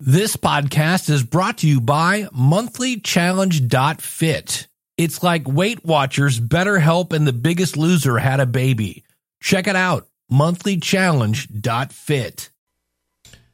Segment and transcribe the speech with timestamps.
[0.00, 4.68] This podcast is brought to you by monthlychallenge.fit.
[4.96, 9.02] It's like Weight Watchers, BetterHelp, and The Biggest Loser had a baby.
[9.42, 12.50] Check it out, monthlychallenge.fit.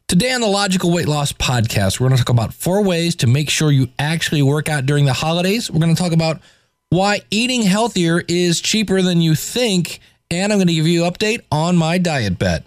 [0.06, 3.26] Today on the Logical Weight Loss Podcast, we're going to talk about four ways to
[3.26, 5.70] make sure you actually work out during the holidays.
[5.70, 6.42] We're going to talk about
[6.90, 9.98] why eating healthier is cheaper than you think,
[10.30, 12.66] and I'm going to give you an update on my diet bet.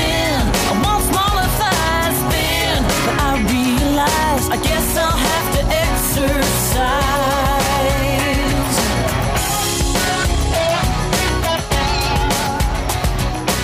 [4.51, 6.81] I guess I'll have to exercise.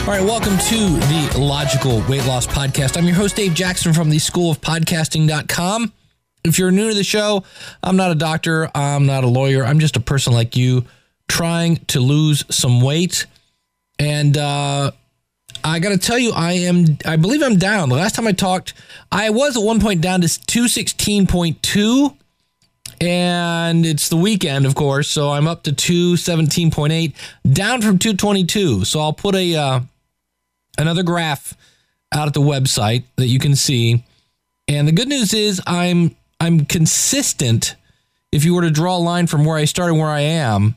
[0.07, 2.95] All right, welcome to the Logical Weight Loss Podcast.
[2.95, 5.91] I'm your host, Dave Jackson from the School of Podcasting.com.
[6.45, 7.43] If you're new to the show,
[7.83, 10.85] I'm not a doctor, I'm not a lawyer, I'm just a person like you
[11.27, 13.25] trying to lose some weight.
[13.99, 14.91] And uh,
[15.63, 17.89] I got to tell you, I am, I believe I'm down.
[17.89, 18.73] The last time I talked,
[19.11, 22.15] I was at one point down to 216.2
[22.99, 25.07] and it's the weekend, of course.
[25.07, 27.13] So I'm up to 217.8,
[27.51, 28.85] down from 222.
[28.85, 29.79] So I'll put a uh,
[30.77, 31.55] another graph
[32.11, 34.03] out at the website that you can see.
[34.67, 37.75] And the good news is I'm I'm consistent.
[38.31, 40.75] If you were to draw a line from where I started, where I am,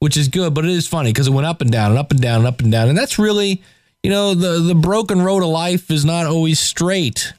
[0.00, 2.10] which is good, but it is funny because it went up and down and up
[2.10, 3.62] and down and up and down, and that's really,
[4.02, 7.32] you know, the the broken road of life is not always straight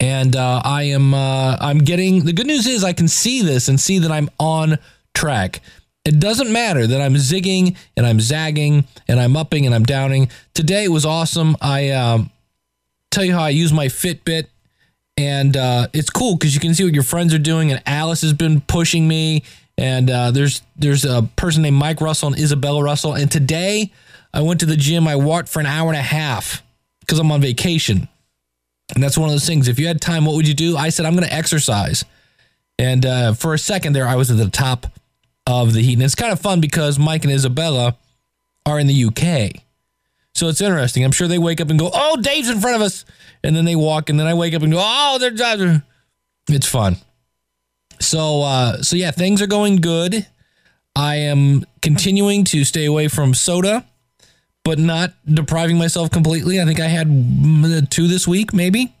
[0.00, 3.68] and uh, I am uh, I'm getting the good news is I can see this
[3.68, 4.78] and see that I'm on
[5.14, 5.60] track.
[6.04, 10.30] It doesn't matter that I'm zigging and I'm zagging and I'm upping and I'm downing.
[10.54, 11.56] Today was awesome.
[11.60, 12.30] I um,
[13.10, 14.46] tell you how I use my Fitbit,
[15.16, 17.72] and uh, it's cool because you can see what your friends are doing.
[17.72, 19.42] And Alice has been pushing me,
[19.76, 23.14] and uh, there's there's a person named Mike Russell and Isabella Russell.
[23.14, 23.92] And today
[24.38, 25.08] I went to the gym.
[25.08, 26.62] I walked for an hour and a half
[27.00, 28.06] because I'm on vacation.
[28.94, 29.66] And that's one of those things.
[29.66, 30.76] If you had time, what would you do?
[30.76, 32.04] I said, I'm going to exercise.
[32.78, 34.86] And uh, for a second there, I was at the top
[35.44, 35.94] of the heat.
[35.94, 37.96] And it's kind of fun because Mike and Isabella
[38.64, 39.60] are in the UK.
[40.36, 41.04] So it's interesting.
[41.04, 43.04] I'm sure they wake up and go, Oh, Dave's in front of us.
[43.42, 45.82] And then they walk, and then I wake up and go, Oh, they're.
[46.48, 46.96] It's fun.
[47.98, 50.28] So, uh, so yeah, things are going good.
[50.94, 53.84] I am continuing to stay away from soda
[54.68, 56.60] but not depriving myself completely.
[56.60, 57.08] I think I had
[57.90, 58.94] two this week, maybe.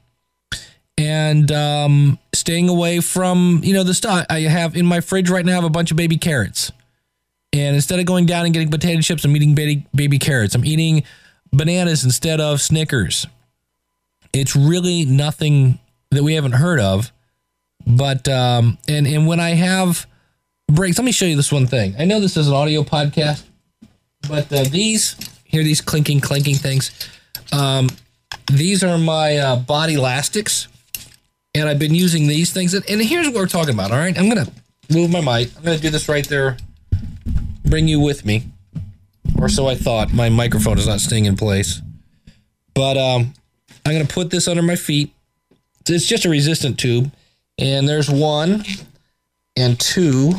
[0.96, 5.44] And um, staying away from, you know, the stuff I have in my fridge right
[5.44, 6.72] now, I have a bunch of baby carrots.
[7.52, 10.54] And instead of going down and getting potato chips, I'm eating baby, baby carrots.
[10.54, 11.02] I'm eating
[11.52, 13.26] bananas instead of Snickers.
[14.32, 15.78] It's really nothing
[16.12, 17.12] that we haven't heard of.
[17.86, 20.06] But, um, and, and when I have
[20.66, 21.94] breaks, let me show you this one thing.
[21.98, 23.42] I know this is an audio podcast,
[24.26, 25.14] but uh, these
[25.48, 26.92] hear these clinking, clinking things.
[27.52, 27.88] Um,
[28.52, 30.68] these are my uh, Bodylastics,
[31.54, 32.74] and I've been using these things.
[32.74, 33.90] And, and here's what we're talking about.
[33.90, 34.50] All right, I'm gonna
[34.92, 35.50] move my mic.
[35.56, 36.56] I'm gonna do this right there.
[37.64, 38.44] Bring you with me,
[39.38, 40.12] or so I thought.
[40.12, 41.82] My microphone is not staying in place,
[42.74, 43.32] but um,
[43.84, 45.12] I'm gonna put this under my feet.
[45.88, 47.10] It's just a resistant tube,
[47.58, 48.64] and there's one
[49.56, 50.34] and two.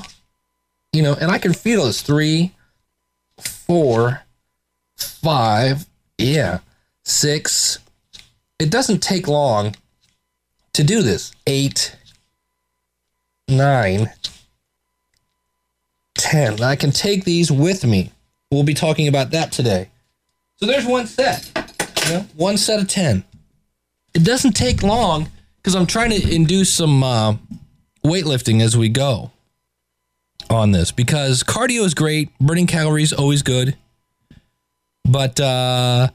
[0.93, 2.51] You know, and I can feel it's three,
[3.39, 4.21] four
[5.03, 5.85] five,
[6.17, 6.59] yeah,
[7.03, 7.79] six.
[8.59, 9.75] It doesn't take long
[10.73, 11.31] to do this.
[11.47, 11.95] Eight,
[13.47, 14.09] nine,
[16.15, 16.61] ten.
[16.61, 18.11] I can take these with me.
[18.51, 19.89] We'll be talking about that today.
[20.57, 21.51] So there's one set.
[22.05, 23.23] You know, one set of ten.
[24.13, 27.35] It doesn't take long because I'm trying to induce some uh,
[28.03, 29.31] weightlifting as we go
[30.49, 33.77] on this because cardio is great, burning calories always good.
[35.09, 36.09] But uh,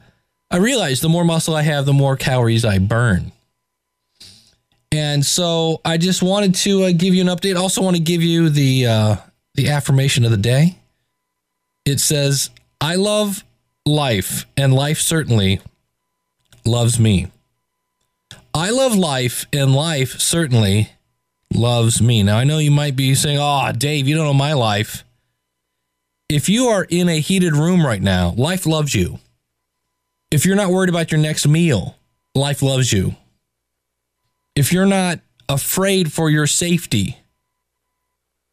[0.49, 3.31] I realize the more muscle I have, the more calories I burn.
[4.91, 7.57] And so I just wanted to uh, give you an update.
[7.57, 9.15] Also, want to give you the uh,
[9.55, 10.77] the affirmation of the day.
[11.85, 12.49] It says,
[12.79, 13.43] "I love
[13.85, 15.59] life, and life certainly
[16.63, 17.27] loves me."
[18.53, 20.89] I love life, and life certainly
[21.53, 22.23] loves me.
[22.23, 25.03] Now, I know you might be saying, "Oh, Dave, you don't know my life."
[26.27, 29.19] If you are in a heated room right now, life loves you.
[30.31, 31.95] If you're not worried about your next meal,
[32.33, 33.15] life loves you
[34.55, 35.19] if you're not
[35.49, 37.17] afraid for your safety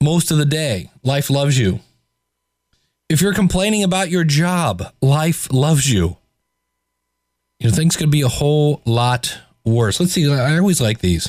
[0.02, 1.78] most of the day, life loves you.
[3.08, 6.16] If you're complaining about your job, life loves you.
[7.60, 10.00] You know, things could be a whole lot worse.
[10.00, 10.30] Let's see.
[10.30, 11.28] I always like these.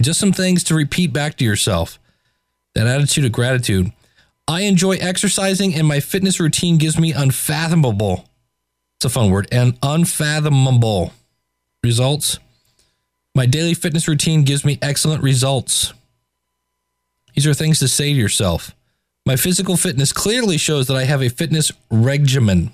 [0.00, 1.98] Just some things to repeat back to yourself.
[2.76, 3.90] That attitude of gratitude.
[4.48, 8.28] I enjoy exercising and my fitness routine gives me unfathomable.
[8.98, 9.48] It's a fun word.
[9.50, 11.12] And unfathomable
[11.82, 12.38] results.
[13.34, 15.92] My daily fitness routine gives me excellent results.
[17.34, 18.74] These are things to say to yourself.
[19.26, 22.72] My physical fitness clearly shows that I have a fitness regimen.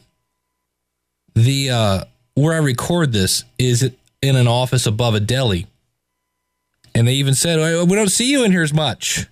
[1.34, 2.04] The uh,
[2.34, 3.90] where I record this is
[4.20, 5.66] in an office above a deli,
[6.94, 7.58] and they even said
[7.88, 9.26] we don't see you in here as much.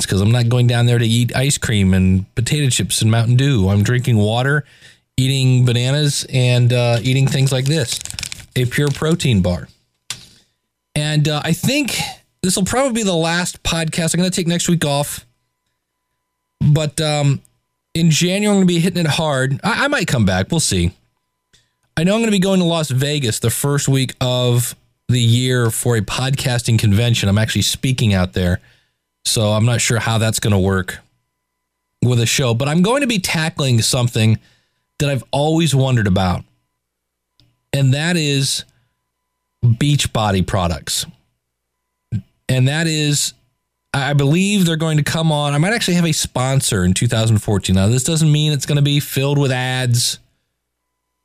[0.00, 3.10] It's because I'm not going down there to eat ice cream and potato chips and
[3.10, 3.68] Mountain Dew.
[3.68, 4.64] I'm drinking water,
[5.18, 8.00] eating bananas, and uh, eating things like this
[8.56, 9.68] a pure protein bar.
[10.94, 11.98] And uh, I think
[12.40, 14.14] this will probably be the last podcast.
[14.14, 15.26] I'm going to take next week off.
[16.62, 17.42] But um,
[17.92, 19.60] in January, I'm going to be hitting it hard.
[19.62, 20.50] I, I might come back.
[20.50, 20.92] We'll see.
[21.98, 24.74] I know I'm going to be going to Las Vegas the first week of
[25.10, 27.28] the year for a podcasting convention.
[27.28, 28.62] I'm actually speaking out there.
[29.24, 30.98] So I'm not sure how that's going to work
[32.02, 34.38] with a show, but I'm going to be tackling something
[34.98, 36.44] that I've always wondered about.
[37.72, 38.64] And that is
[39.64, 41.06] Beachbody products.
[42.48, 43.34] And that is,
[43.94, 45.54] I believe they're going to come on.
[45.54, 47.76] I might actually have a sponsor in 2014.
[47.76, 50.18] Now, this doesn't mean it's going to be filled with ads,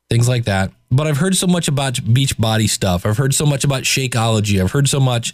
[0.10, 0.72] things like that.
[0.92, 3.06] But I've heard so much about Beachbody stuff.
[3.06, 4.62] I've heard so much about Shakeology.
[4.62, 5.34] I've heard so much.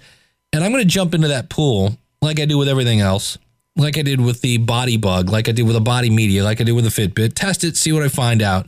[0.54, 3.38] And I'm going to jump into that pool like I do with everything else,
[3.75, 6.63] like I did with the BodyBugg, like I did with the Body Media, like I
[6.63, 7.33] did with the Fitbit.
[7.33, 8.68] Test it, see what I find out,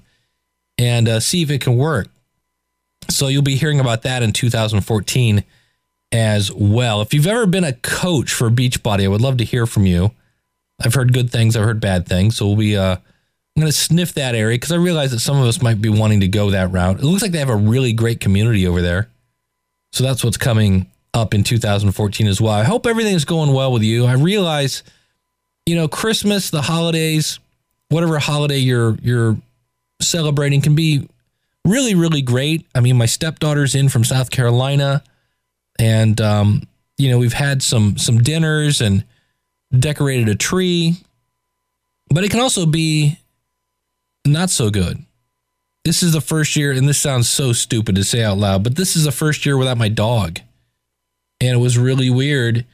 [0.77, 2.07] and uh, see if it can work.
[3.09, 5.44] So you'll be hearing about that in 2014
[6.11, 7.01] as well.
[7.01, 10.11] If you've ever been a coach for Beachbody, I would love to hear from you.
[10.83, 12.38] I've heard good things, I've heard bad things.
[12.38, 12.97] So we'll be uh
[13.55, 15.89] I'm going to sniff that area because I realize that some of us might be
[15.89, 16.97] wanting to go that route.
[16.97, 19.09] It looks like they have a really great community over there.
[19.91, 22.54] So that's what's coming up in 2014 as well.
[22.54, 24.06] I hope everything is going well with you.
[24.06, 24.83] I realize,
[25.65, 27.39] you know, Christmas, the holidays,
[27.89, 29.38] whatever holiday you're you're
[30.01, 31.07] celebrating can be
[31.65, 32.65] really, really great.
[32.74, 35.04] I mean, my stepdaughter's in from South Carolina,
[35.80, 36.63] and um,
[36.98, 39.04] you know, we've had some some dinners and
[39.77, 40.98] decorated a tree.
[42.10, 43.19] But it can also be
[44.25, 45.04] not so good.
[45.83, 48.75] This is the first year, and this sounds so stupid to say out loud, but
[48.75, 50.39] this is the first year without my dog.
[51.39, 52.65] And it was really weird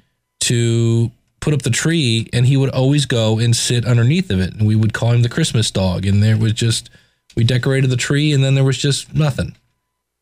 [0.41, 4.53] to put up the tree, and he would always go and sit underneath of it.
[4.53, 6.05] And we would call him the Christmas dog.
[6.05, 6.89] And there was just
[7.35, 9.55] we decorated the tree and then there was just nothing.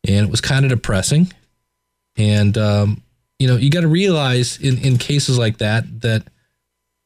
[0.06, 1.32] And it was kind of depressing.
[2.16, 3.02] And, um,
[3.38, 6.24] you know, you got to realize in, in cases like that, that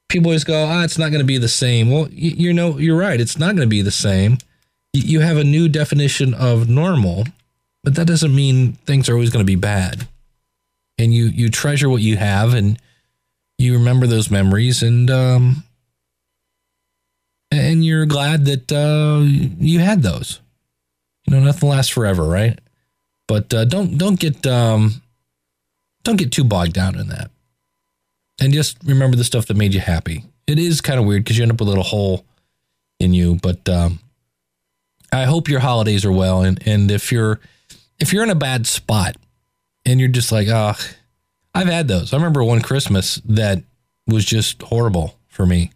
[0.08, 1.90] people always go, ah, it's not going to be the same.
[1.90, 3.20] Well, you, you know, you're right.
[3.20, 4.38] It's not going to be the same.
[4.92, 7.24] You, you have a new definition of normal,
[7.82, 10.08] but that doesn't mean things are always going to be bad.
[10.98, 12.78] And you, you treasure what you have and
[13.58, 15.64] you remember those memories and, um,
[17.52, 20.40] and you're glad that uh, you had those.
[21.26, 22.58] You know, nothing lasts forever, right?
[23.28, 25.02] But uh, don't don't get um,
[26.02, 27.30] don't get too bogged down in that,
[28.40, 30.24] and just remember the stuff that made you happy.
[30.46, 32.24] It is kind of weird because you end up with a little hole
[32.98, 34.00] in you, but um,
[35.12, 36.42] I hope your holidays are well.
[36.42, 37.38] And and if you're
[38.00, 39.16] if you're in a bad spot
[39.84, 40.74] and you're just like, oh,
[41.54, 42.12] I've had those.
[42.12, 43.62] I remember one Christmas that
[44.06, 45.70] was just horrible for me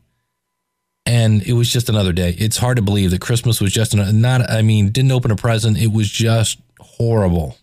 [1.07, 2.35] and it was just another day.
[2.37, 4.51] It's hard to believe that Christmas was just an, not.
[4.51, 5.79] I mean, didn't open a present.
[5.79, 7.57] It was just horrible.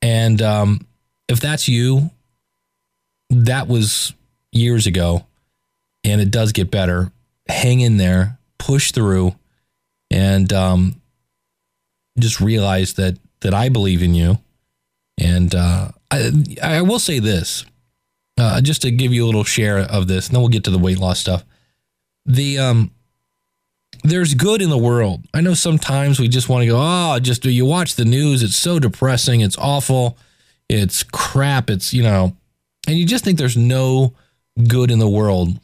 [0.00, 0.86] And um,
[1.28, 2.10] if that's you,
[3.30, 4.14] that was
[4.52, 5.26] years ago,
[6.04, 7.12] and it does get better.
[7.48, 9.34] Hang in there, push through,
[10.10, 11.02] and um,
[12.18, 14.38] just realize that that I believe in you.
[15.20, 17.64] And uh, I, I will say this,
[18.38, 20.70] uh, just to give you a little share of this, and then we'll get to
[20.70, 21.44] the weight loss stuff
[22.26, 22.90] the um
[24.02, 25.26] there's good in the world.
[25.34, 28.42] I know sometimes we just want to go, oh, just do you watch the news?
[28.42, 29.42] It's so depressing.
[29.42, 30.16] It's awful.
[30.70, 32.36] it's crap, it's, you know,
[32.86, 34.14] and you just think there's no
[34.68, 35.58] good in the world.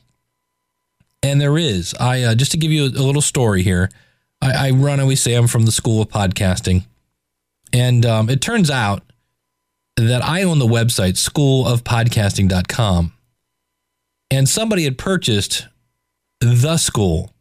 [1.22, 1.94] And there is.
[1.98, 3.88] I uh, just to give you a, a little story here.
[4.42, 6.84] I, I run, I always say I'm from the school of podcasting.
[7.72, 9.02] And um, it turns out
[9.96, 13.12] that I own the website schoolofpodcasting.com.
[14.30, 15.66] And somebody had purchased
[16.40, 17.32] the school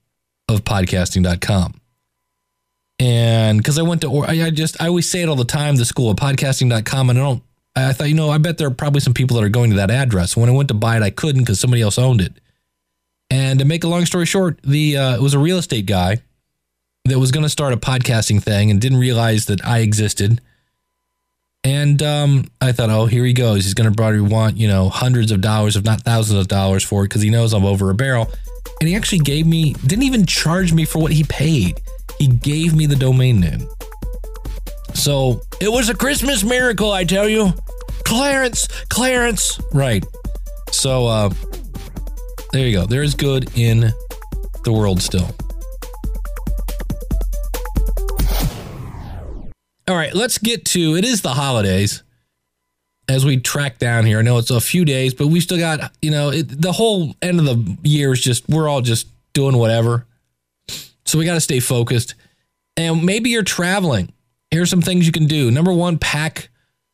[0.48, 1.82] of podcasting.com.
[3.00, 5.76] And because I went to, I I just, I always say it all the time,
[5.76, 7.10] the school of podcasting.com.
[7.10, 7.44] And I don't,
[7.76, 9.76] I thought, you know, I bet there are probably some people that are going to
[9.78, 10.38] that address.
[10.38, 12.34] When I went to buy it, I couldn't because somebody else owned it.
[13.30, 16.20] And to make a long story short, the, uh, it was a real estate guy
[17.06, 20.40] that was going to start a podcasting thing and didn't realize that I existed.
[21.66, 23.64] And um, I thought, oh, here he goes.
[23.64, 26.84] He's going to probably want, you know, hundreds of dollars, if not thousands of dollars
[26.84, 28.32] for it because he knows I'm over a barrel.
[28.80, 31.82] And he actually gave me, didn't even charge me for what he paid.
[32.20, 33.68] He gave me the domain name.
[34.94, 37.52] So it was a Christmas miracle, I tell you.
[38.04, 39.60] Clarence, Clarence.
[39.74, 40.06] Right.
[40.70, 41.34] So uh,
[42.52, 42.86] there you go.
[42.86, 43.92] There is good in
[44.64, 45.36] the world still.
[49.88, 52.02] All right, let's get to it is the holidays
[53.08, 54.20] as we track down here.
[54.20, 57.16] I know it's a few days, but we still got, you know, it, the whole
[57.22, 60.06] end of the year is just we're all just doing whatever.
[61.06, 62.16] So we got to stay focused.
[62.78, 64.12] And maybe you're traveling.
[64.50, 65.52] Here's some things you can do.
[65.52, 66.50] Number 1, pack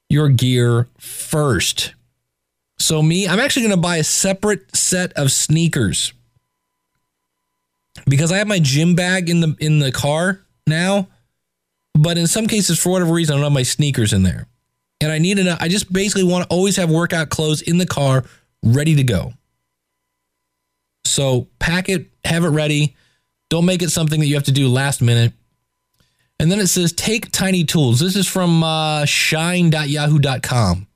[0.10, 1.94] your gear first.
[2.78, 6.14] So me, I'm actually going to buy a separate set of sneakers
[8.08, 11.08] because I have my gym bag in the in the car now
[11.94, 14.48] but in some cases, for whatever reason, I don't have my sneakers in there.
[15.02, 15.60] And I need enough.
[15.62, 18.24] I just basically want to always have workout clothes in the car
[18.64, 19.34] ready to go.
[21.06, 22.96] So pack it, have it ready.
[23.50, 25.34] Don't make it something that you have to do last minute.
[26.40, 28.00] And then it says take tiny tools.
[28.00, 30.88] This is from uh, shine.yahoo.com.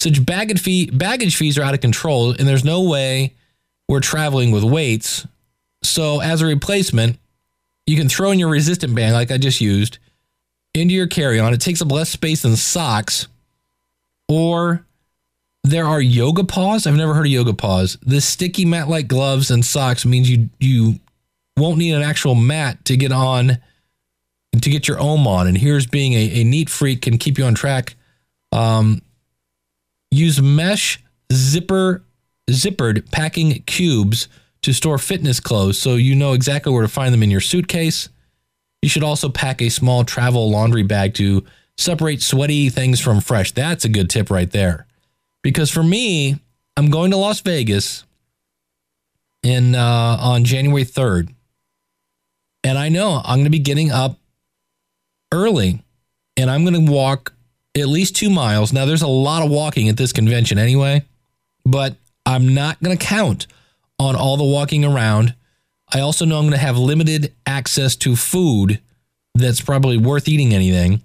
[0.00, 3.34] Such baggage, fee, baggage fees are out of control, and there's no way
[3.88, 5.26] we're traveling with weights.
[5.82, 7.18] So, as a replacement,
[7.86, 9.98] you can throw in your resistant band like I just used
[10.74, 11.52] into your carry on.
[11.52, 13.28] It takes up less space than socks.
[14.28, 14.86] Or
[15.64, 16.86] there are yoga paws.
[16.86, 17.98] I've never heard of yoga paws.
[18.02, 21.00] The sticky mat like gloves and socks means you you
[21.56, 23.58] won't need an actual mat to get on
[24.52, 25.46] to get your ohm on.
[25.46, 27.94] And here's being a, a neat freak can keep you on track.
[28.52, 29.02] Um,
[30.10, 32.02] use mesh zipper
[32.50, 34.28] zippered packing cubes
[34.62, 38.08] to store fitness clothes so you know exactly where to find them in your suitcase.
[38.82, 41.44] You should also pack a small travel laundry bag to
[41.76, 43.52] separate sweaty things from fresh.
[43.52, 44.86] That's a good tip right there.
[45.42, 46.38] Because for me,
[46.76, 48.04] I'm going to Las Vegas
[49.42, 51.34] in uh, on January 3rd.
[52.62, 54.18] And I know I'm going to be getting up
[55.32, 55.82] early
[56.36, 57.32] and I'm going to walk
[57.76, 58.72] at least 2 miles.
[58.72, 61.04] Now there's a lot of walking at this convention anyway,
[61.64, 61.96] but
[62.26, 63.46] I'm not going to count
[63.98, 65.34] on all the walking around
[65.92, 68.80] I also know I'm going to have limited access to food
[69.34, 71.02] that's probably worth eating anything.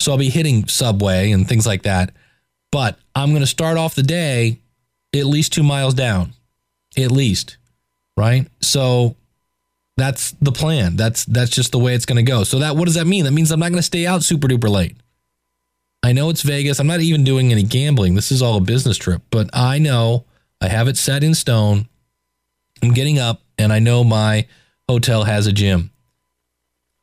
[0.00, 2.12] So I'll be hitting Subway and things like that.
[2.70, 4.60] But I'm going to start off the day
[5.14, 6.32] at least two miles down,
[6.96, 7.58] at least.
[8.16, 8.48] Right.
[8.60, 9.16] So
[9.96, 10.96] that's the plan.
[10.96, 12.44] That's that's just the way it's going to go.
[12.44, 13.24] So that what does that mean?
[13.24, 14.96] That means I'm not going to stay out super duper late.
[16.02, 16.80] I know it's Vegas.
[16.80, 18.14] I'm not even doing any gambling.
[18.14, 20.24] This is all a business trip, but I know
[20.60, 21.88] I have it set in stone.
[22.82, 24.46] I'm getting up and I know my
[24.88, 25.90] hotel has a gym.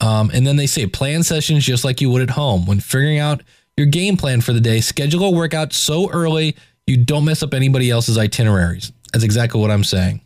[0.01, 2.65] Um, and then they say plan sessions just like you would at home.
[2.65, 3.43] When figuring out
[3.75, 6.55] your game plan for the day, schedule a workout so early
[6.87, 8.91] you don't mess up anybody else's itineraries.
[9.11, 10.21] That's exactly what I'm saying.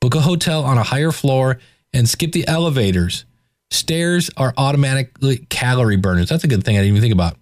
[0.00, 1.58] Book a hotel on a higher floor
[1.92, 3.24] and skip the elevators.
[3.70, 6.28] Stairs are automatically calorie burners.
[6.28, 7.36] That's a good thing I didn't even think about.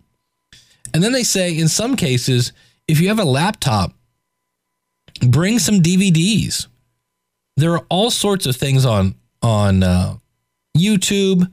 [0.94, 2.52] And then they say in some cases,
[2.86, 3.92] if you have a laptop,
[5.28, 6.68] bring some DVDs
[7.56, 10.16] there are all sorts of things on on uh,
[10.76, 11.50] YouTube.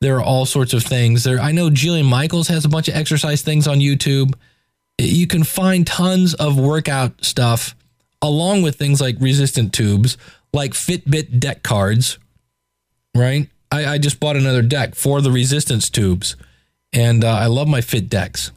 [0.00, 1.24] There are all sorts of things.
[1.24, 4.34] There, I know Jillian Michaels has a bunch of exercise things on YouTube.
[4.98, 7.74] You can find tons of workout stuff
[8.20, 10.16] along with things like resistant tubes,
[10.52, 12.18] like Fitbit deck cards.
[13.14, 13.48] Right?
[13.70, 16.36] I, I just bought another deck for the resistance tubes,
[16.92, 18.50] and uh, I love my Fit decks.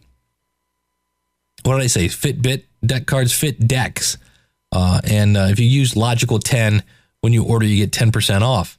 [1.64, 2.08] What did I say?
[2.08, 4.18] Fitbit deck cards, Fit decks.
[4.72, 6.84] Uh, and uh, if you use Logical 10
[7.22, 8.78] when you order, you get 10% off.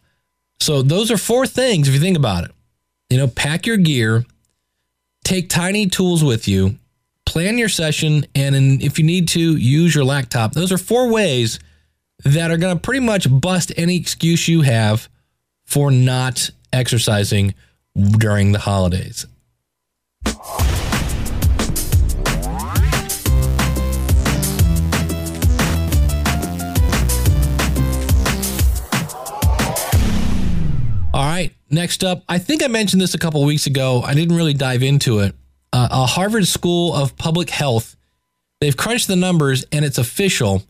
[0.61, 2.50] So those are four things if you think about it.
[3.11, 4.25] You know, pack your gear,
[5.25, 6.78] take tiny tools with you,
[7.25, 10.52] plan your session, and in, if you need to, use your laptop.
[10.52, 11.59] Those are four ways
[12.25, 15.09] that are going to pretty much bust any excuse you have
[15.64, 17.54] for not exercising
[17.95, 19.26] during the holidays.
[31.25, 34.02] Right, next up, I think I mentioned this a couple weeks ago.
[34.02, 35.34] I didn't really dive into it.
[35.72, 37.96] Uh, a Harvard School of Public Health,
[38.60, 40.62] they've crunched the numbers and it's official.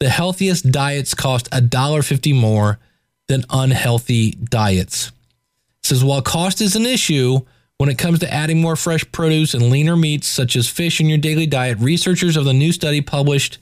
[0.00, 2.78] The healthiest diets cost $1.50 more
[3.28, 5.08] than unhealthy diets.
[5.08, 7.40] It says while cost is an issue
[7.78, 11.06] when it comes to adding more fresh produce and leaner meats such as fish in
[11.06, 13.58] your daily diet, researchers of the new study published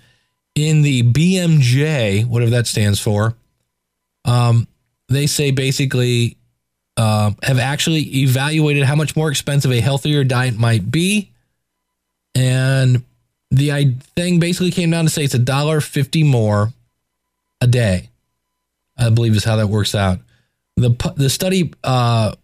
[0.54, 3.34] in the BMJ, whatever that stands for,
[4.24, 4.68] um,
[5.08, 6.36] they say basically
[6.96, 11.30] uh, have actually evaluated how much more expensive a healthier diet might be.
[12.34, 13.04] And
[13.50, 16.72] the thing basically came down to say it's a dollar fifty more
[17.60, 18.10] a day.
[18.96, 20.18] I believe is how that works out.
[20.76, 22.34] The the study uh,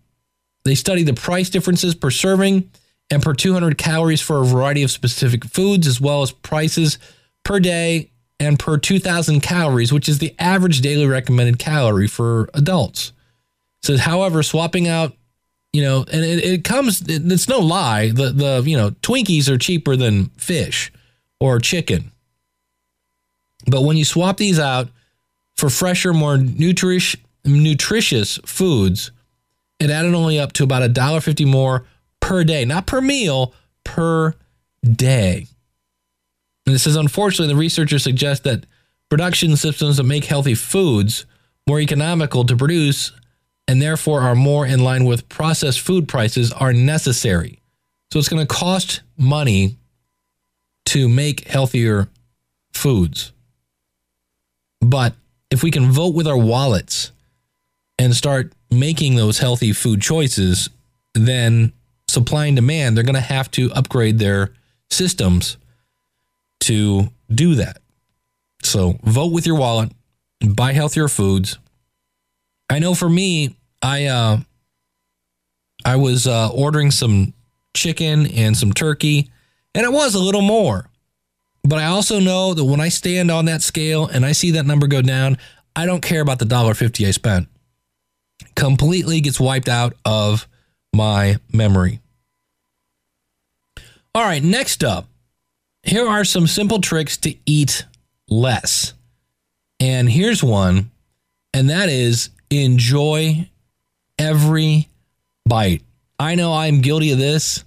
[0.64, 2.70] they study the price differences per serving
[3.10, 6.98] and per 200 calories for a variety of specific foods, as well as prices
[7.44, 8.09] per day
[8.40, 13.12] and per 2,000 calories, which is the average daily recommended calorie for adults.
[13.82, 15.12] So, however, swapping out,
[15.72, 18.08] you know, and it, it comes, it, it's no lie.
[18.08, 20.90] The the you know Twinkies are cheaper than fish
[21.38, 22.10] or chicken,
[23.66, 24.88] but when you swap these out
[25.56, 29.12] for fresher, more nutritious nutritious foods,
[29.78, 31.86] it added only up to about a dollar fifty more
[32.18, 33.54] per day, not per meal,
[33.84, 34.34] per
[34.82, 35.46] day.
[36.70, 38.64] And it says, unfortunately, the researchers suggest that
[39.08, 41.26] production systems that make healthy foods
[41.66, 43.10] more economical to produce
[43.66, 47.60] and therefore are more in line with processed food prices are necessary.
[48.12, 49.78] So it's going to cost money
[50.86, 52.06] to make healthier
[52.72, 53.32] foods.
[54.80, 55.14] But
[55.50, 57.10] if we can vote with our wallets
[57.98, 60.70] and start making those healthy food choices,
[61.14, 61.72] then
[62.06, 64.52] supply and demand, they're going to have to upgrade their
[64.88, 65.56] systems
[66.60, 67.78] to do that.
[68.62, 69.92] So vote with your wallet,
[70.46, 71.58] buy healthier foods.
[72.68, 74.38] I know for me, I uh,
[75.84, 77.34] I was uh, ordering some
[77.74, 79.30] chicken and some turkey,
[79.74, 80.86] and it was a little more.
[81.62, 84.66] But I also know that when I stand on that scale and I see that
[84.66, 85.36] number go down,
[85.76, 87.48] I don't care about the dollar fifty I spent.
[88.54, 90.46] Completely gets wiped out of
[90.94, 92.00] my memory.
[94.14, 95.08] All right, next up,
[95.82, 97.84] here are some simple tricks to eat
[98.28, 98.94] less.
[99.78, 100.90] And here's one,
[101.54, 103.48] and that is enjoy
[104.18, 104.88] every
[105.46, 105.82] bite.
[106.18, 107.64] I know I'm guilty of this.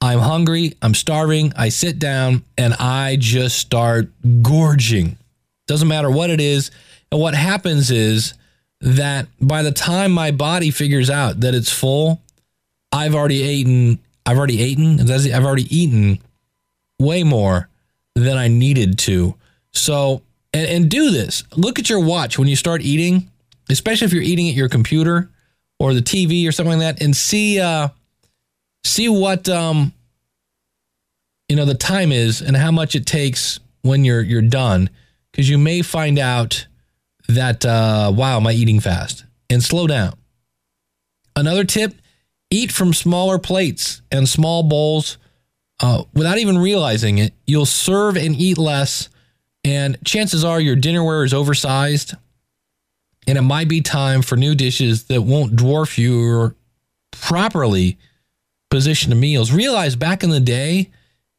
[0.00, 4.10] I'm hungry, I'm starving, I sit down and I just start
[4.42, 5.16] gorging.
[5.66, 6.70] Doesn't matter what it is.
[7.10, 8.34] And what happens is
[8.82, 12.20] that by the time my body figures out that it's full,
[12.92, 16.20] I've already eaten, I've already eaten, I've already eaten
[16.98, 17.68] way more
[18.14, 19.34] than I needed to.
[19.72, 21.44] So, and, and do this.
[21.54, 23.30] Look at your watch when you start eating,
[23.68, 25.30] especially if you're eating at your computer
[25.78, 27.88] or the TV or something like that, and see uh,
[28.84, 29.92] see what um,
[31.48, 34.88] you know the time is and how much it takes when you're you're done,
[35.30, 36.66] because you may find out
[37.28, 39.24] that uh, wow, am I eating fast?
[39.50, 40.14] And slow down.
[41.36, 41.94] Another tip:
[42.50, 45.18] eat from smaller plates and small bowls.
[45.80, 49.08] Uh, without even realizing it, you'll serve and eat less,
[49.64, 52.14] and chances are your dinnerware is oversized
[53.26, 56.54] and it might be time for new dishes that won't dwarf your
[57.10, 57.98] properly
[58.70, 59.52] positioned meals.
[59.52, 60.90] Realize back in the day,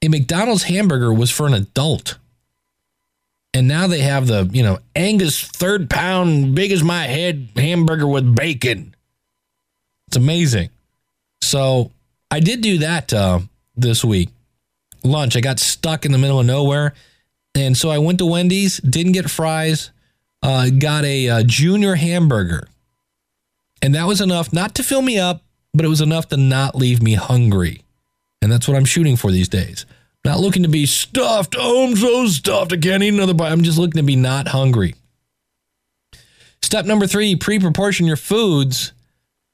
[0.01, 2.17] a McDonald's hamburger was for an adult.
[3.53, 8.05] And now they have the, you know, Angus third pound, big as my head hamburger
[8.05, 8.93] with bacon.
[10.07, 10.69] It's amazing.
[11.41, 11.91] So
[12.29, 13.39] I did do that uh,
[13.77, 14.29] this week.
[15.03, 16.93] Lunch, I got stuck in the middle of nowhere.
[17.55, 19.91] And so I went to Wendy's, didn't get fries,
[20.43, 22.67] uh, got a, uh junior hamburger.
[23.81, 26.75] And that was enough not to fill me up, but it was enough to not
[26.75, 27.83] leave me hungry.
[28.41, 29.85] And that's what I'm shooting for these days.
[30.25, 31.55] Not looking to be stuffed.
[31.57, 32.73] Oh, I'm so stuffed.
[32.73, 33.51] I can't eat another bite.
[33.51, 34.95] I'm just looking to be not hungry.
[36.61, 38.93] Step number three pre proportion your foods.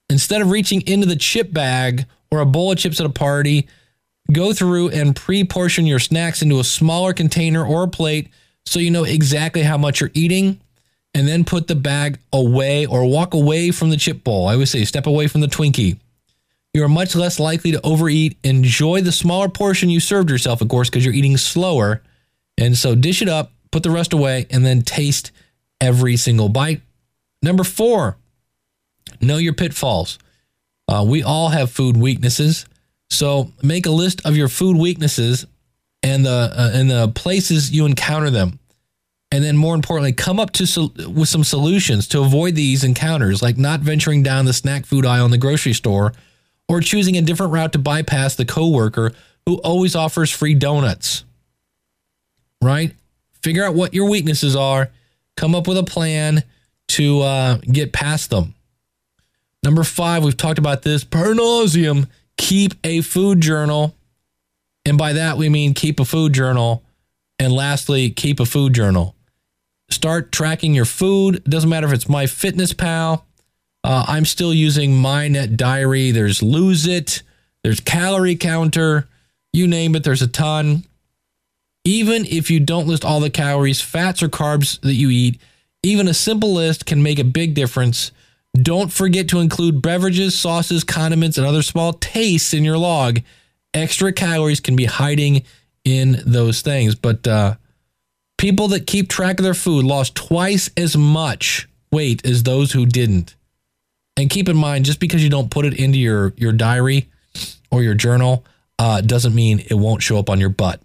[0.10, 3.68] Instead of reaching into the chip bag or a bowl of chips at a party,
[4.32, 8.30] go through and pre portion your snacks into a smaller container or plate
[8.66, 10.60] so you know exactly how much you're eating
[11.14, 14.48] and then put the bag away or walk away from the chip bowl.
[14.48, 15.98] I always say step away from the Twinkie.
[16.74, 18.38] You are much less likely to overeat.
[18.44, 22.02] Enjoy the smaller portion you served yourself, of course, because you're eating slower.
[22.58, 25.32] And so dish it up, put the rest away, and then taste
[25.80, 26.82] every single bite.
[27.44, 28.18] Number four,
[29.22, 30.18] know your pitfalls.
[30.88, 32.66] Uh, we all have food weaknesses.
[33.14, 35.46] So make a list of your food weaknesses
[36.02, 38.60] and the uh, and the places you encounter them
[39.34, 43.42] And then, more importantly, come up to sol- with some solutions to avoid these encounters,
[43.42, 46.14] like not venturing down the snack food aisle in the grocery store,
[46.70, 49.12] or choosing a different route to bypass the coworker
[49.48, 51.26] who always offers free donuts.
[52.62, 52.94] Right?
[53.42, 54.92] Figure out what your weaknesses are,
[55.36, 56.44] come up with a plan
[56.90, 58.54] to uh, get past them.
[59.64, 62.08] Number five, we've talked about this per nauseum.
[62.38, 63.96] Keep a food journal.
[64.86, 66.84] And by that, we mean keep a food journal.
[67.40, 69.16] And lastly, keep a food journal.
[69.90, 71.36] Start tracking your food.
[71.36, 73.26] It doesn't matter if it's My Fitness Pal.
[73.84, 76.12] Uh, I'm still using my net diary.
[76.12, 77.22] There's Lose It.
[77.64, 79.08] There's Calorie Counter.
[79.52, 80.84] You name it, there's a ton.
[81.86, 85.40] Even if you don't list all the calories, fats, or carbs that you eat,
[85.84, 88.12] even a simple list can make a big difference.
[88.60, 93.20] Don't forget to include beverages, sauces, condiments, and other small tastes in your log.
[93.74, 95.44] Extra calories can be hiding
[95.84, 96.94] in those things.
[96.94, 97.56] But uh,
[98.38, 102.86] people that keep track of their food lost twice as much weight as those who
[102.86, 103.36] didn't.
[104.18, 107.10] And keep in mind, just because you don't put it into your, your diary
[107.72, 108.46] or your journal
[108.78, 110.80] uh, doesn't mean it won't show up on your butt.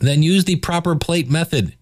[0.00, 1.74] Then use the proper plate method.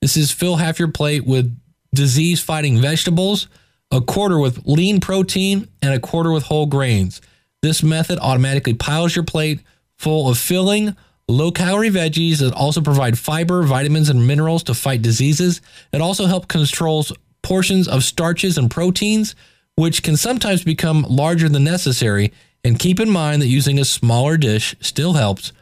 [0.00, 1.56] This is fill half your plate with
[1.96, 3.48] disease fighting vegetables,
[3.90, 7.20] a quarter with lean protein, and a quarter with whole grains.
[7.62, 9.60] This method automatically piles your plate
[9.96, 10.94] full of filling,
[11.26, 15.60] low calorie veggies that also provide fiber, vitamins, and minerals to fight diseases.
[15.92, 19.34] It also helps controls portions of starches and proteins,
[19.74, 22.32] which can sometimes become larger than necessary.
[22.62, 25.52] And keep in mind that using a smaller dish still helps,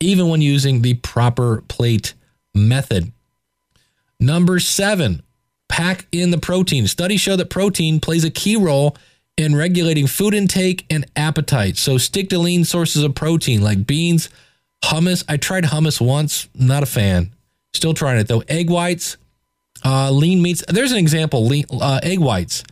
[0.00, 2.14] even when using the proper plate
[2.54, 3.12] method.
[4.20, 5.22] Number seven,
[5.68, 6.86] pack in the protein.
[6.86, 8.96] Studies show that protein plays a key role
[9.36, 11.76] in regulating food intake and appetite.
[11.76, 14.28] So stick to lean sources of protein like beans,
[14.84, 15.24] hummus.
[15.28, 17.32] I tried hummus once, not a fan.
[17.72, 18.44] Still trying it though.
[18.48, 19.16] Egg whites,
[19.84, 20.62] uh, lean meats.
[20.68, 22.62] There's an example lean, uh, egg whites.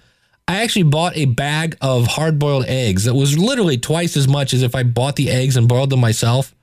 [0.47, 4.53] I actually bought a bag of hard boiled eggs that was literally twice as much
[4.53, 6.55] as if I bought the eggs and boiled them myself.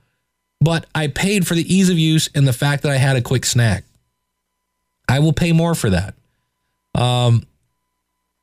[0.60, 3.22] But I paid for the ease of use and the fact that I had a
[3.22, 3.84] quick snack.
[5.08, 6.14] I will pay more for that.
[6.94, 7.44] Um,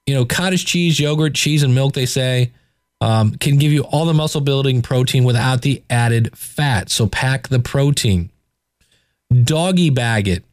[0.06, 2.52] you know, cottage cheese, yogurt, cheese, and milk, they say,
[3.02, 6.90] um, can give you all the muscle building protein without the added fat.
[6.90, 8.32] So pack the protein.
[9.44, 10.44] Doggy bag it.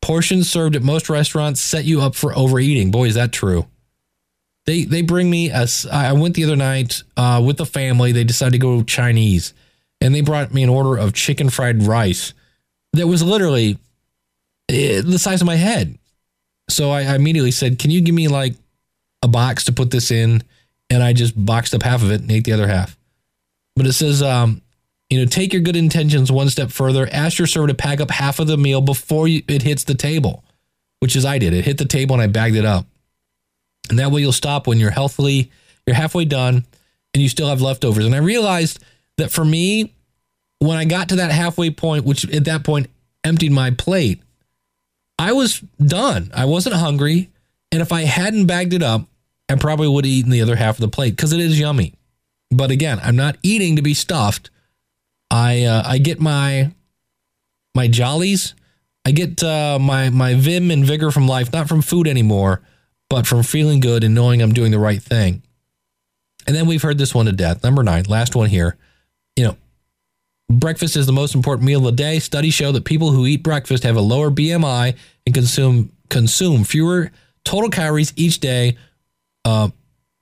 [0.00, 2.90] Portions served at most restaurants set you up for overeating.
[2.90, 3.66] Boy, is that true.
[4.64, 5.66] They they bring me a.
[5.90, 8.12] I went the other night uh, with the family.
[8.12, 9.54] They decided to go Chinese,
[10.00, 12.32] and they brought me an order of chicken fried rice
[12.92, 13.78] that was literally
[14.68, 15.98] eh, the size of my head.
[16.72, 18.54] So I, I immediately said, "Can you give me like
[19.22, 20.42] a box to put this in?"
[20.90, 22.96] And I just boxed up half of it and ate the other half.
[23.76, 24.60] But it says, um,
[25.08, 27.08] you know, take your good intentions one step further.
[27.12, 29.94] Ask your server to pack up half of the meal before you, it hits the
[29.94, 30.44] table,
[31.00, 31.52] which is I did.
[31.52, 32.86] It hit the table and I bagged it up.
[33.90, 35.50] And that way you'll stop when you're healthily,
[35.86, 36.64] you're halfway done
[37.12, 38.06] and you still have leftovers.
[38.06, 38.82] And I realized
[39.18, 39.92] that for me,
[40.60, 42.88] when I got to that halfway point, which at that point
[43.24, 44.22] emptied my plate,
[45.18, 46.30] I was done.
[46.34, 47.30] I wasn't hungry.
[47.70, 49.06] And if I hadn't bagged it up,
[49.48, 51.94] I probably would have eaten the other half of the plate because it is yummy.
[52.50, 54.50] But again, I'm not eating to be stuffed.
[55.30, 56.72] I uh, I get my
[57.74, 58.54] my jollies.
[59.04, 62.60] I get uh, my my vim and vigor from life, not from food anymore,
[63.08, 65.42] but from feeling good and knowing I'm doing the right thing.
[66.46, 67.62] And then we've heard this one to death.
[67.62, 68.76] Number nine, last one here.
[69.36, 69.56] You know,
[70.58, 72.18] breakfast is the most important meal of the day.
[72.18, 77.10] Studies show that people who eat breakfast have a lower BMI and consume consume fewer
[77.44, 78.76] total calories each day,
[79.44, 79.68] uh,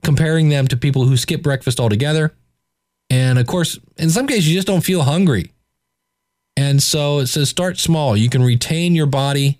[0.03, 2.33] comparing them to people who skip breakfast altogether.
[3.09, 5.51] And of course, in some cases, you just don't feel hungry.
[6.55, 8.15] And so it says start small.
[8.15, 9.59] You can retain your body,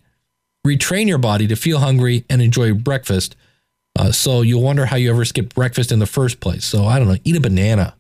[0.66, 3.36] retrain your body to feel hungry and enjoy breakfast.
[3.98, 6.64] Uh, so you'll wonder how you ever skipped breakfast in the first place.
[6.64, 7.96] So I don't know, eat a banana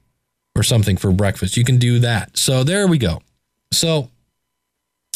[0.56, 1.58] or something for breakfast.
[1.58, 2.38] You can do that.
[2.38, 3.22] So there we go.
[3.72, 4.10] So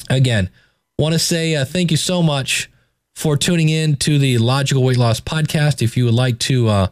[0.10, 0.50] again,
[0.98, 2.69] want to say uh, thank you so much
[3.15, 5.82] for tuning in to the Logical Weight Loss Podcast.
[5.82, 6.88] If you would like to uh,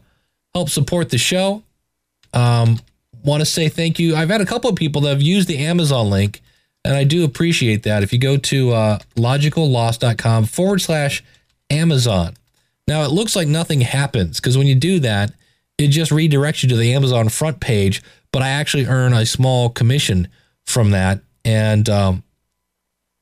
[0.53, 1.63] help support the show,
[2.33, 2.79] um,
[3.23, 4.15] want to say thank you.
[4.15, 6.41] I've had a couple of people that have used the Amazon link,
[6.85, 8.03] and I do appreciate that.
[8.03, 11.23] If you go to uh, logicalloss.com forward slash
[11.69, 12.35] Amazon.
[12.87, 15.31] Now, it looks like nothing happens because when you do that,
[15.77, 19.69] it just redirects you to the Amazon front page, but I actually earn a small
[19.69, 20.27] commission
[20.65, 21.21] from that.
[21.45, 22.23] And um,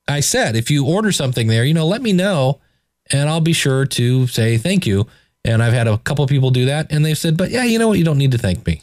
[0.07, 2.59] I said, if you order something there, you know, let me know
[3.11, 5.05] and I'll be sure to say thank you.
[5.45, 7.77] And I've had a couple of people do that and they've said, but yeah, you
[7.77, 7.99] know what?
[7.99, 8.81] You don't need to thank me.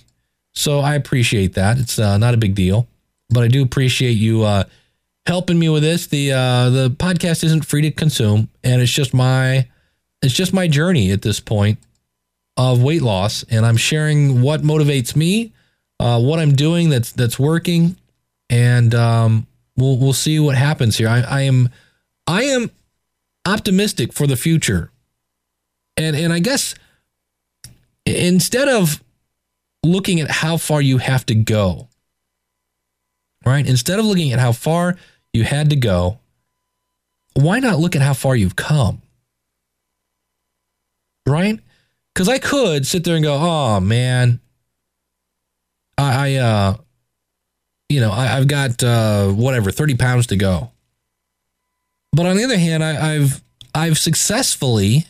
[0.54, 1.78] So I appreciate that.
[1.78, 2.86] It's uh, not a big deal,
[3.30, 4.64] but I do appreciate you uh,
[5.24, 6.08] helping me with this.
[6.08, 9.68] The uh, the podcast isn't free to consume, and it's just my
[10.20, 11.78] it's just my journey at this point
[12.56, 15.52] of weight loss, and I'm sharing what motivates me,
[16.00, 17.96] uh, what I'm doing that's that's working,
[18.48, 21.08] and um, we'll we'll see what happens here.
[21.08, 21.70] I, I am
[22.26, 22.70] I am
[23.46, 24.90] optimistic for the future,
[25.96, 26.74] and and I guess
[28.06, 29.02] instead of
[29.82, 31.88] looking at how far you have to go,
[33.44, 33.66] right?
[33.66, 34.96] Instead of looking at how far
[35.32, 36.18] you had to go,
[37.34, 39.02] why not look at how far you've come?
[41.26, 41.60] Right?
[42.14, 44.40] Because I could sit there and go, oh man,
[45.98, 46.76] I, I uh,
[47.88, 50.70] you know, I, have got uh, whatever, 30 pounds to go.
[52.12, 53.42] But on the other hand, I, I've
[53.74, 55.06] I've successfully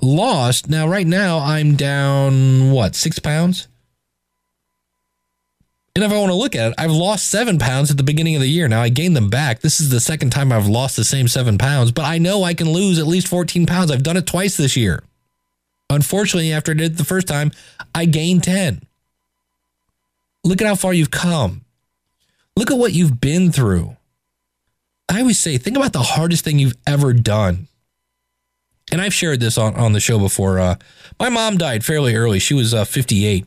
[0.00, 0.68] lost.
[0.68, 3.68] Now, right now, I'm down what six pounds.
[5.94, 8.34] And if I want to look at it, I've lost seven pounds at the beginning
[8.34, 8.68] of the year.
[8.68, 9.60] Now I gained them back.
[9.60, 12.52] This is the second time I've lost the same seven pounds, but I know I
[12.52, 13.90] can lose at least 14 pounds.
[13.90, 15.02] I've done it twice this year.
[15.88, 17.50] Unfortunately, after I did it the first time,
[17.94, 18.85] I gained 10.
[20.46, 21.64] Look at how far you've come.
[22.54, 23.96] Look at what you've been through.
[25.08, 27.66] I always say, think about the hardest thing you've ever done.
[28.92, 30.60] And I've shared this on, on the show before.
[30.60, 30.76] Uh,
[31.18, 32.38] my mom died fairly early.
[32.38, 33.44] She was uh, 58.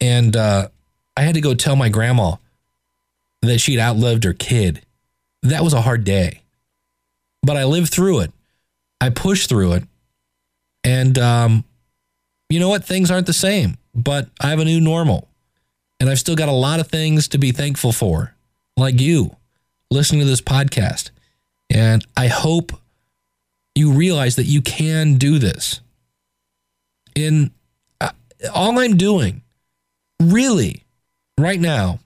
[0.00, 0.68] And uh,
[1.14, 2.36] I had to go tell my grandma
[3.42, 4.80] that she'd outlived her kid.
[5.42, 6.40] That was a hard day.
[7.42, 8.32] But I lived through it.
[8.98, 9.84] I pushed through it.
[10.84, 11.64] And um,
[12.48, 12.84] you know what?
[12.84, 15.28] Things aren't the same, but I have a new normal.
[16.00, 18.34] And I've still got a lot of things to be thankful for,
[18.76, 19.36] like you
[19.90, 21.10] listening to this podcast.
[21.70, 22.72] And I hope
[23.74, 25.80] you realize that you can do this.
[27.14, 27.50] In
[28.00, 28.10] uh,
[28.54, 29.42] all I'm doing,
[30.20, 30.84] really,
[31.36, 31.98] right now,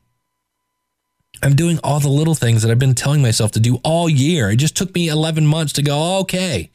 [1.42, 4.50] I'm doing all the little things that I've been telling myself to do all year.
[4.50, 6.70] It just took me 11 months to go, okay.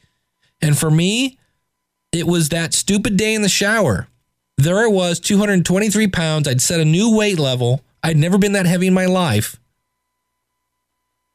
[0.60, 1.38] And for me,
[2.12, 4.08] it was that stupid day in the shower.
[4.58, 6.48] There I was, 223 pounds.
[6.48, 7.84] I'd set a new weight level.
[8.02, 9.56] I'd never been that heavy in my life.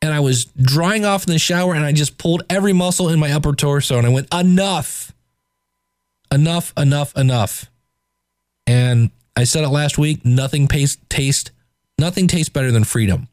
[0.02, 3.20] And I was drying off in the shower and I just pulled every muscle in
[3.20, 5.14] my upper torso and I went, enough,
[6.30, 7.72] enough, enough, enough.
[8.68, 11.52] And I said it last week nothing tastes, taste,
[11.98, 13.30] nothing tastes better than freedom.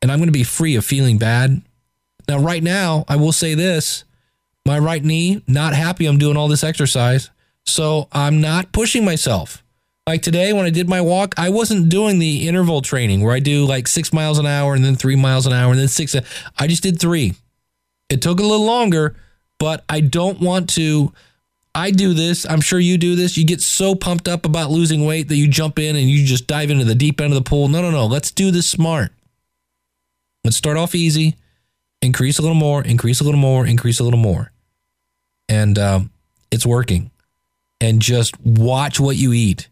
[0.00, 1.60] And I'm going to be free of feeling bad.
[2.28, 4.04] Now, right now, I will say this
[4.64, 7.30] my right knee, not happy I'm doing all this exercise.
[7.68, 9.62] So I'm not pushing myself.
[10.06, 13.40] Like today, when I did my walk, I wasn't doing the interval training where I
[13.40, 16.16] do like six miles an hour and then three miles an hour and then six.
[16.58, 17.34] I just did three.
[18.08, 19.16] It took a little longer,
[19.58, 21.12] but I don't want to.
[21.74, 22.46] I do this.
[22.48, 23.36] I'm sure you do this.
[23.36, 26.46] You get so pumped up about losing weight that you jump in and you just
[26.46, 27.68] dive into the deep end of the pool.
[27.68, 28.06] No, no, no.
[28.06, 29.12] Let's do this smart.
[30.42, 31.36] Let's start off easy,
[32.00, 34.50] increase a little more, increase a little more, increase a little more
[35.48, 36.10] and um,
[36.50, 37.10] it's working.
[37.80, 39.68] And just watch what you eat.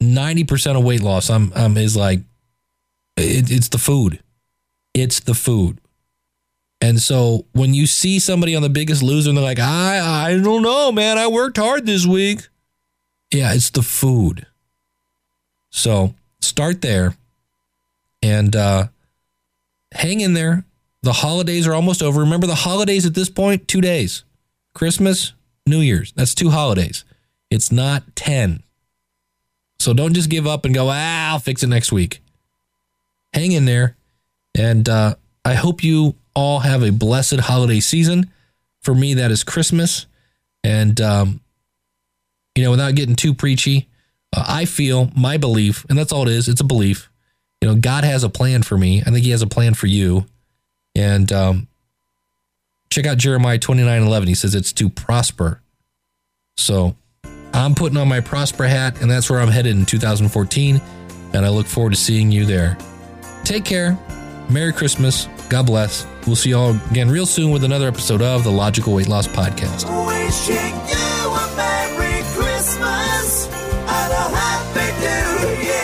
[0.00, 2.20] Ninety percent of weight loss, I'm, um, is like,
[3.16, 4.20] it, it's the food.
[4.94, 5.78] It's the food.
[6.80, 10.38] And so when you see somebody on the biggest loser and they're like, I, I
[10.38, 12.48] don't know, man, I worked hard this week.
[13.32, 14.46] Yeah, it's the food.
[15.70, 17.16] So start there
[18.22, 18.88] and uh,
[19.92, 20.64] hang in there.
[21.02, 22.20] The holidays are almost over.
[22.20, 24.24] Remember the holidays at this point, two days.
[24.74, 25.32] Christmas,
[25.66, 26.12] New Year's.
[26.12, 27.04] That's two holidays.
[27.50, 28.62] It's not 10.
[29.78, 32.20] So don't just give up and go, ah, I'll fix it next week.
[33.32, 33.96] Hang in there.
[34.56, 38.30] And uh, I hope you all have a blessed holiday season.
[38.82, 40.06] For me, that is Christmas.
[40.64, 41.40] And, um,
[42.54, 43.88] you know, without getting too preachy,
[44.34, 47.10] uh, I feel my belief, and that's all it is, it's a belief.
[47.60, 49.00] You know, God has a plan for me.
[49.00, 50.26] I think He has a plan for you.
[50.94, 51.68] And um,
[52.90, 54.28] Check out Jeremiah 29 11.
[54.28, 55.60] He says it's to prosper.
[56.56, 56.96] So
[57.52, 60.80] I'm putting on my prosper hat, and that's where I'm headed in 2014.
[61.32, 62.78] And I look forward to seeing you there.
[63.44, 63.98] Take care.
[64.48, 65.28] Merry Christmas.
[65.48, 66.06] God bless.
[66.26, 69.28] We'll see you all again real soon with another episode of the Logical Weight Loss
[69.28, 69.84] Podcast.
[70.06, 70.54] Wishing
[70.88, 75.80] you a Merry Christmas and a Happy New Year.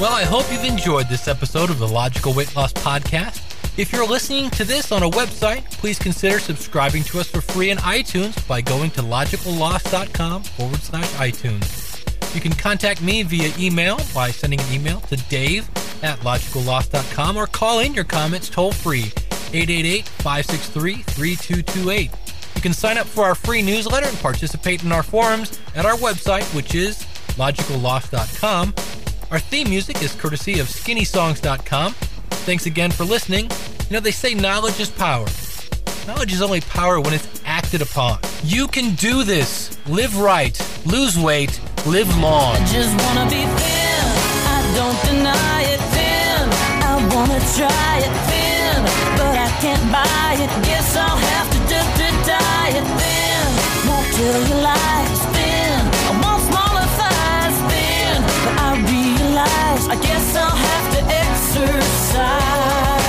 [0.00, 3.45] Well, I hope you've enjoyed this episode of the Logical Weight Loss Podcast.
[3.76, 7.68] If you're listening to this on a website, please consider subscribing to us for free
[7.68, 12.34] in iTunes by going to logicalloss.com forward slash iTunes.
[12.34, 15.68] You can contact me via email by sending an email to dave
[16.02, 19.12] at logicalloss.com or call in your comments toll free
[19.52, 22.10] 888 563 3228.
[22.54, 25.96] You can sign up for our free newsletter and participate in our forums at our
[25.96, 27.00] website, which is
[27.36, 28.74] logicalloss.com.
[29.30, 31.94] Our theme music is courtesy of skinnysongs.com.
[32.46, 33.50] Thanks again for listening.
[33.90, 35.26] You know, they say knowledge is power.
[36.06, 38.20] Knowledge is only power when it's acted upon.
[38.44, 39.76] You can do this.
[39.88, 40.54] Live right,
[40.86, 42.54] lose weight, live long.
[42.54, 44.04] I just wanna be thin.
[44.54, 46.46] I don't deny it thin.
[46.86, 48.78] I wanna try it thin,
[49.18, 50.50] but I can't buy it.
[50.64, 53.46] Guess I'll have to do to diet thin.
[53.90, 55.78] Won't tell you lies thin.
[55.82, 61.25] I want smaller thighs thin, but I realize I guess I'll have to
[61.56, 63.05] desert side.